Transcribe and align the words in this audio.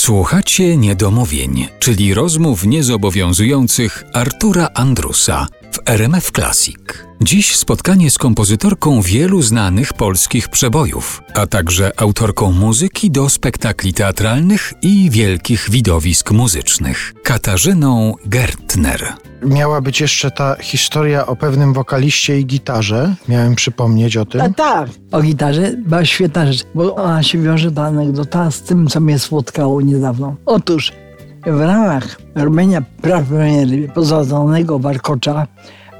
Słuchacie 0.00 0.76
niedomówień, 0.76 1.68
czyli 1.78 2.14
rozmów 2.14 2.64
niezobowiązujących 2.66 4.04
Artura 4.12 4.68
Andrusa 4.74 5.46
w 5.72 5.78
RMF 5.86 6.30
Classic. 6.30 6.76
Dziś 7.20 7.56
spotkanie 7.56 8.10
z 8.10 8.18
kompozytorką 8.18 9.02
wielu 9.02 9.42
znanych 9.42 9.92
polskich 9.92 10.48
przebojów, 10.48 11.22
a 11.34 11.46
także 11.46 11.92
autorką 11.96 12.52
muzyki 12.52 13.10
do 13.10 13.28
spektakli 13.28 13.94
teatralnych 13.94 14.72
i 14.82 15.10
wielkich 15.10 15.70
widowisk 15.70 16.30
muzycznych, 16.30 17.14
Katarzyną 17.22 18.14
Gertner. 18.26 19.12
Miała 19.42 19.80
być 19.80 20.00
jeszcze 20.00 20.30
ta 20.30 20.56
historia 20.60 21.26
o 21.26 21.36
pewnym 21.36 21.72
wokaliście 21.72 22.40
i 22.40 22.46
gitarze. 22.46 23.14
Miałem 23.28 23.54
przypomnieć 23.54 24.16
o 24.16 24.24
tym. 24.24 24.40
A 24.40 24.50
tak, 24.50 24.88
o 25.12 25.22
gitarze 25.22 25.72
była 25.76 26.04
świetna 26.04 26.52
rzecz, 26.52 26.66
bo 26.74 26.94
ona 26.94 27.22
się 27.22 27.42
wiąże 27.42 27.72
ta 27.72 27.84
anegdota 27.84 28.50
z 28.50 28.62
tym, 28.62 28.86
co 28.86 29.00
mnie 29.00 29.18
spotkało 29.18 29.80
niedawno. 29.80 30.36
Otóż 30.46 30.92
w 31.46 31.60
ramach 31.60 32.20
robienia 32.34 32.82
praw 33.02 33.24
pozłacanego 33.94 34.78
warkocza 34.78 35.46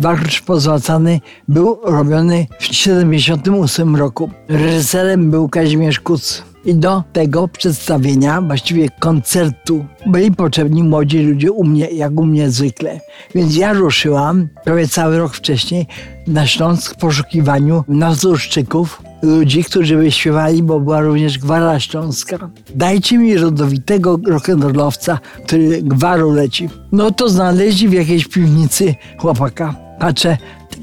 Warkocz 0.01 0.43
pozłacany 0.43 1.21
był 1.49 1.81
robiony 1.85 2.47
w 2.61 2.69
1978 2.69 3.97
roku. 3.97 4.31
Reżyserem 4.49 5.31
był 5.31 5.49
Kazimierz 5.49 6.01
Kuc. 6.01 6.50
I 6.65 6.75
do 6.75 7.05
tego 7.13 7.49
przedstawienia, 7.49 8.41
właściwie 8.41 8.89
koncertu, 8.89 9.85
byli 10.07 10.33
potrzebni 10.33 10.83
młodzi 10.83 11.19
ludzie 11.19 11.53
u 11.53 11.65
mnie, 11.65 11.91
jak 11.91 12.21
u 12.21 12.27
mnie 12.27 12.51
zwykle. 12.51 13.01
Więc 13.35 13.57
ja 13.57 13.73
ruszyłam 13.73 14.49
prawie 14.65 14.89
cały 14.89 15.19
rok 15.19 15.35
wcześniej 15.35 15.87
na 16.27 16.47
Śląsk 16.47 16.95
w 16.95 16.99
poszukiwaniu 16.99 17.85
nazurszczyków, 17.89 19.03
ludzi, 19.23 19.65
którzy 19.65 19.97
by 19.97 20.11
śpiewali, 20.11 20.63
bo 20.63 20.81
była 20.81 21.01
również 21.01 21.39
gwara 21.39 21.81
śląska. 21.81 22.51
Dajcie 22.75 23.19
mi 23.19 23.37
rodowitego 23.37 24.17
rock'n'rollowca, 24.19 25.19
który 25.45 25.83
gwaru 25.83 26.31
leci. 26.31 26.69
No 26.93 27.11
to 27.11 27.29
znaleźli 27.29 27.89
w 27.89 27.93
jakiejś 27.93 28.29
piwnicy 28.29 28.95
chłopaka. 29.19 29.75
Patrzę, 29.99 30.39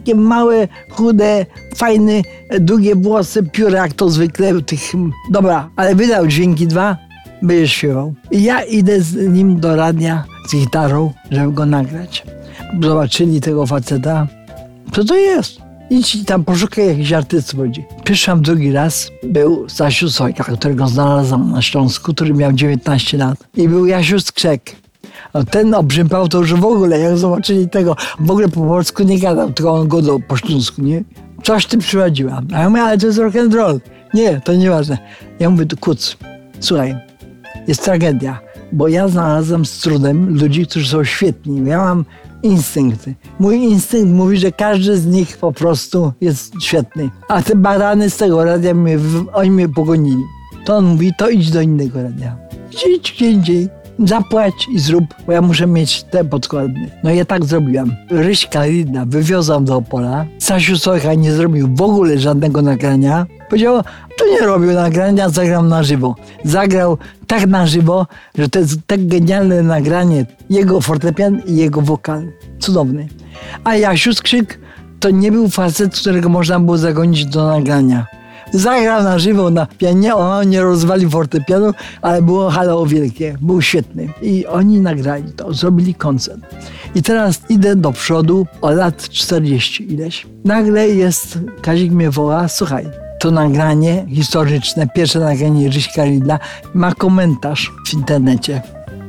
takie 0.07 0.19
małe, 0.19 0.67
chude, 0.89 1.45
fajne, 1.75 2.21
długie 2.59 2.95
włosy, 2.95 3.43
pióra 3.43 3.79
jak 3.79 3.93
to 3.93 4.09
zwykle 4.09 4.61
tych... 4.61 4.81
Dobra, 5.31 5.69
ale 5.75 5.95
wydał 5.95 6.27
dźwięki 6.27 6.67
dwa, 6.67 6.97
będziesz 7.41 7.71
śpiewał. 7.71 8.13
I 8.31 8.43
ja 8.43 8.63
idę 8.63 9.01
z 9.01 9.15
nim 9.15 9.59
do 9.59 9.75
radia 9.75 10.23
z 10.47 10.55
gitarą, 10.55 11.13
żeby 11.31 11.51
go 11.51 11.65
nagrać. 11.65 12.23
Zobaczyli 12.81 13.41
tego 13.41 13.65
faceta. 13.65 14.27
Co 14.91 15.03
to 15.03 15.15
jest? 15.15 15.57
Idź 15.89 16.25
tam 16.25 16.43
poszukaj 16.43 16.87
jakichś 16.87 17.11
artystów 17.11 17.59
ludzi. 17.59 17.85
Drugi 18.37 18.71
raz, 18.71 19.11
był 19.23 19.69
Stasiu 19.69 20.09
Sojka, 20.09 20.43
którego 20.43 20.87
znalazłam 20.87 21.51
na 21.51 21.61
Śląsku, 21.61 22.13
który 22.13 22.33
miał 22.33 22.53
19 22.53 23.17
lat. 23.17 23.37
I 23.55 23.69
był 23.69 23.85
Jasiu 23.85 24.19
Skrzek. 24.19 24.75
A 25.37 25.43
ten 25.43 25.73
obrzępał 25.73 26.27
to 26.27 26.37
już 26.37 26.53
w 26.53 26.65
ogóle, 26.65 26.99
jak 26.99 27.17
zobaczyli 27.17 27.69
tego, 27.69 27.95
w 28.19 28.31
ogóle 28.31 28.49
po 28.49 28.61
polsku 28.61 29.03
nie 29.03 29.19
gadał, 29.19 29.53
tylko 29.53 29.73
on 29.73 29.87
godał 29.87 30.19
po 30.19 30.37
śląsku, 30.37 30.81
nie? 30.81 31.03
Coś 31.43 31.65
ty 31.65 31.77
przychodziła. 31.77 32.41
A 32.53 32.59
ja 32.59 32.69
mówię, 32.69 32.81
ale 32.81 32.97
to 32.97 33.07
jest 33.07 33.19
rock 33.19 33.35
and 33.35 33.53
roll. 33.53 33.79
Nie, 34.13 34.41
to 34.41 34.53
nieważne. 34.53 34.97
Ja 35.39 35.49
mówię, 35.49 35.65
kuc, 35.79 36.17
słuchaj, 36.59 36.95
jest 37.67 37.83
tragedia, 37.83 38.39
bo 38.71 38.87
ja 38.87 39.07
znalazłem 39.07 39.65
z 39.65 39.79
trudem 39.79 40.39
ludzi, 40.39 40.65
którzy 40.65 40.89
są 40.89 41.03
świetni. 41.03 41.69
Ja 41.69 41.77
mam 41.77 42.05
instynkty. 42.43 43.15
Mój 43.39 43.57
instynkt 43.57 44.13
mówi, 44.13 44.37
że 44.37 44.51
każdy 44.51 44.97
z 44.97 45.05
nich 45.05 45.37
po 45.37 45.51
prostu 45.51 46.13
jest 46.21 46.53
świetny. 46.61 47.09
A 47.29 47.41
te 47.41 47.55
barany 47.55 48.09
z 48.09 48.17
tego 48.17 48.43
radia, 48.43 48.73
mnie, 48.73 48.99
oni 49.33 49.51
mnie 49.51 49.69
pogonili. 49.69 50.23
To 50.65 50.75
on 50.75 50.85
mówi, 50.85 51.11
to 51.17 51.29
idź 51.29 51.51
do 51.51 51.61
innego 51.61 52.03
radia. 52.03 52.37
Idź 52.95 53.11
gdzie 53.11 53.31
indziej. 53.31 53.76
Zapłać 53.99 54.53
i 54.73 54.79
zrób, 54.79 55.03
bo 55.27 55.31
ja 55.31 55.41
muszę 55.41 55.67
mieć 55.67 56.03
te 56.03 56.23
podkłady. 56.23 56.89
No 57.03 57.11
ja 57.11 57.25
tak 57.25 57.45
zrobiłam. 57.45 57.95
Ryśka 58.09 58.65
Lidna 58.65 59.05
wywiozłam 59.05 59.65
do 59.65 59.75
Opola. 59.75 60.25
Stasiu 60.39 60.77
Sojka 60.77 61.13
nie 61.13 61.31
zrobił 61.31 61.75
w 61.75 61.81
ogóle 61.81 62.19
żadnego 62.19 62.61
nagrania. 62.61 63.25
Powiedział, 63.49 63.83
to 64.17 64.25
nie 64.31 64.39
robił 64.39 64.73
nagrania, 64.73 65.29
zagram 65.29 65.67
na 65.67 65.83
żywo. 65.83 66.15
Zagrał 66.43 66.97
tak 67.27 67.47
na 67.47 67.67
żywo, 67.67 68.07
że 68.37 68.49
to 68.49 68.59
jest 68.59 68.79
tak 68.87 69.07
genialne 69.07 69.63
nagranie. 69.63 70.25
Jego 70.49 70.81
fortepian 70.81 71.41
i 71.45 71.55
jego 71.55 71.81
wokal. 71.81 72.27
Cudowny. 72.59 73.07
A 73.63 73.75
Jasiu 73.75 74.13
Skrzyk 74.13 74.59
to 74.99 75.09
nie 75.09 75.31
był 75.31 75.49
facet, 75.49 75.95
którego 75.95 76.29
można 76.29 76.59
było 76.59 76.77
zagonić 76.77 77.25
do 77.25 77.47
nagrania. 77.47 78.05
Zagrał 78.51 79.03
na 79.03 79.19
żywo 79.19 79.49
na 79.49 79.65
pianie, 79.65 80.15
on 80.15 80.49
nie 80.49 80.61
rozwalił 80.61 81.09
fortepianu, 81.09 81.73
ale 82.01 82.21
było 82.21 82.49
halo 82.49 82.85
wielkie, 82.85 83.37
był 83.41 83.61
świetny. 83.61 84.09
I 84.21 84.45
oni 84.45 84.81
nagrali 84.81 85.31
to, 85.31 85.53
zrobili 85.53 85.93
koncert. 85.93 86.39
I 86.95 87.01
teraz 87.01 87.41
idę 87.49 87.75
do 87.75 87.91
przodu 87.91 88.47
o 88.61 88.71
lat 88.71 89.09
40 89.09 89.93
ileś. 89.93 90.27
Nagle 90.45 90.89
jest, 90.89 91.39
Kazik 91.61 91.91
mnie 91.91 92.11
woła, 92.11 92.47
słuchaj, 92.47 92.85
to 93.19 93.31
nagranie 93.31 94.05
historyczne, 94.09 94.87
pierwsze 94.87 95.19
nagranie 95.19 95.69
Ryśka 95.69 96.05
Ridla 96.05 96.39
ma 96.73 96.95
komentarz 96.95 97.71
w 97.87 97.93
internecie. 97.93 98.61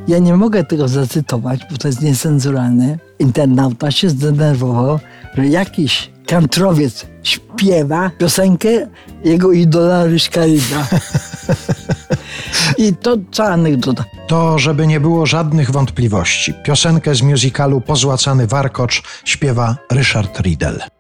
Ja 0.09 0.19
nie 0.19 0.37
mogę 0.37 0.65
tego 0.65 0.89
zacytować, 0.89 1.61
bo 1.71 1.77
to 1.77 1.89
jest 1.89 2.03
niecenzuralne. 2.03 2.99
Internauta 3.19 3.91
się 3.91 4.11
zdenerwował, 4.11 4.99
że 5.35 5.47
jakiś 5.47 6.11
kantrowiec 6.29 7.07
śpiewa 7.23 8.11
piosenkę 8.19 8.69
jego 9.25 9.53
idola 9.53 10.05
Ryśka 10.05 10.45
Ridla. 10.47 10.87
I 12.79 12.97
to 12.97 13.17
co 13.31 13.45
anegdota. 13.45 14.05
To, 14.27 14.59
żeby 14.59 14.87
nie 14.87 15.01
było 15.01 15.27
żadnych 15.27 15.71
wątpliwości. 15.71 16.55
Piosenkę 16.65 17.15
z 17.15 17.23
musicalu 17.23 17.81
Pozłacany 17.81 18.47
Warkocz 18.47 19.03
śpiewa 19.25 19.77
Ryszard 19.93 20.41
Riedel. 20.41 20.98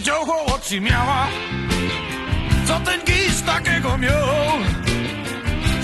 Dziołcho 0.00 0.44
oczy 0.44 0.80
miała. 0.80 1.26
Co 2.66 2.80
ten 2.80 3.00
gisz 3.04 3.40
takiego 3.46 3.98
miał? 3.98 4.26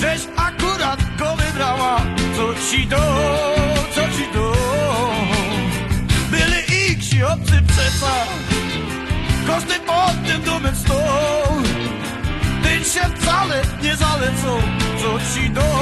Żeś 0.01 0.21
akurat 0.37 1.01
go 1.19 1.37
wybrała. 1.37 2.01
Co 2.37 2.55
ci 2.71 2.87
do, 2.87 2.97
co 3.95 4.01
ci 4.01 4.33
do? 4.35 4.53
Byli 6.31 6.91
i 6.91 6.97
ksi 6.97 7.23
obcy 7.25 7.63
przeca 7.69 8.13
Każdy 9.47 9.75
pod 9.75 10.27
tym 10.27 10.43
domem 10.43 10.77
stał 10.77 11.63
Ten 12.63 12.85
się 12.85 13.01
wcale 13.17 13.63
nie 13.83 13.97
zalecą. 13.97 14.61
Co 15.03 15.19
ci 15.35 15.51
do, 15.51 15.81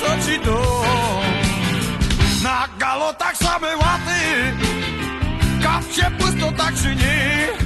co 0.00 0.30
ci 0.30 0.40
do? 0.40 0.84
Na 2.42 2.68
galotach 2.78 3.36
same 3.36 3.76
łaty. 3.76 4.52
Kaw 5.62 5.92
się 5.92 6.10
pusto 6.18 6.52
tak 6.52 6.74
czy 6.74 6.96
nie 6.96 7.57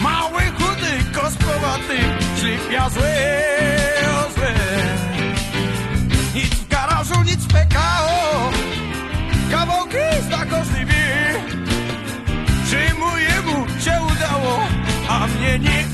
Mały, 0.00 0.42
chudy, 0.42 1.04
kosprowaty 1.20 1.98
Ślipia 2.40 2.88
złe, 2.90 3.14
o 4.26 4.32
złe. 4.34 4.54
Nic 6.34 6.54
w 6.54 6.68
garażu, 6.68 7.22
nic 7.22 7.44
w 7.44 7.48
PKO 7.48 8.50
Kawałki 9.50 9.96
zna 10.26 10.46
każdy 10.46 10.84
wie 10.84 11.34
Że 12.66 12.94
mojemu 12.94 13.66
się 13.84 14.00
udało 14.12 14.60
A 15.08 15.26
mnie 15.26 15.58
nie, 15.58 15.84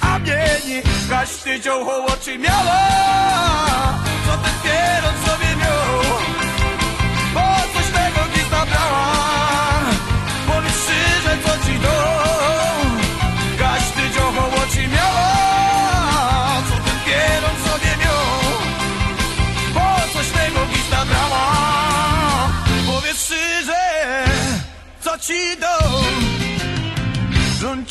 a 0.00 0.18
mnie 0.18 0.46
nie. 0.68 0.82
Każdy 1.10 1.60
dziołcho 1.60 2.04
oczy 2.06 2.38
miała? 2.38 2.78
Co 4.26 4.32
ten 4.38 4.53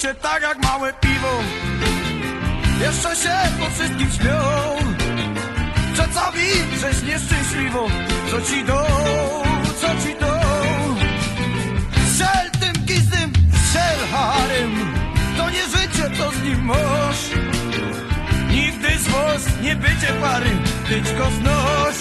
Żądźcie 0.03 0.21
tak 0.21 0.41
jak 0.41 0.63
małe 0.63 0.93
piwo. 0.93 1.43
Jeszcze 2.81 3.15
się 3.15 3.35
po 3.59 3.69
wszystkim 3.69 4.11
śmią 4.11 4.39
Że 5.95 6.07
cały 6.13 6.39
żeś 6.81 7.03
nieszczęśliwą 7.03 7.87
Co 8.31 8.41
ci 8.41 8.63
do, 8.63 8.87
co 9.81 9.87
ci 9.87 10.15
do? 10.19 10.39
Strzel 12.07 12.51
tym 12.51 12.85
gizdym, 12.85 13.33
strzel 13.65 14.07
harem. 14.11 14.93
To 15.37 15.49
nie 15.49 15.63
życie, 15.63 16.17
co 16.17 16.31
z 16.31 16.43
nim 16.43 16.65
masz. 16.65 17.23
Nigdy 18.49 18.97
z 18.99 19.07
was 19.07 19.61
nie 19.61 19.75
będzie 19.75 20.07
pary 20.21 20.49
go 21.17 21.25
znoś, 21.31 21.95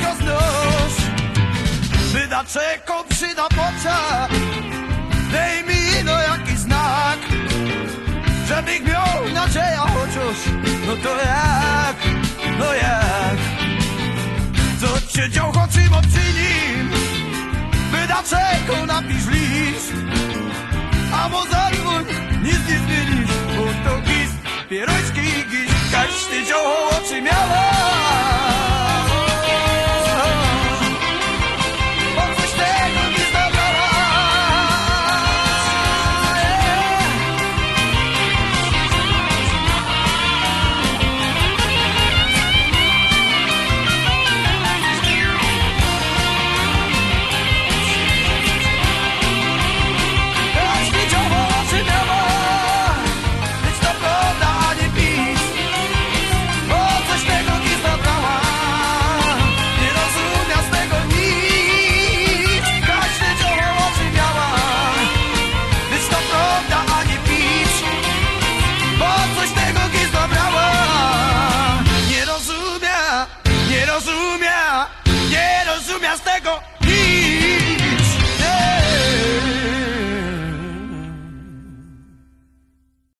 go 0.00 0.14
znoś 0.20 0.94
Wyda 2.12 2.44
czeko, 2.44 3.04
przyda 3.08 3.48
poca 3.48 4.28
Dej 5.32 5.64
mi 5.64 5.71
No 10.92 10.98
to 10.98 11.16
jak, 11.16 11.96
no 12.58 12.74
jak? 12.74 13.38
Co 14.80 15.12
cię 15.12 15.30
działko 15.30 15.68
czym 15.72 15.94
obczyni 15.94 16.90
Wydaczego 17.90 18.86
napisz 18.86 19.26
list. 19.26 19.92
A 21.14 21.28
mozaik 21.28 21.80
nic 22.42 22.58
nie 22.68 22.78
zmienisz 22.78 23.30
Bo 23.56 23.90
to 23.90 24.00
gist, 24.00 24.36
pieroński 24.68 25.22
gist. 25.50 25.74
Każdy 25.92 26.46
działko 26.46 26.88
oczy 26.88 27.22
miała 27.22 27.81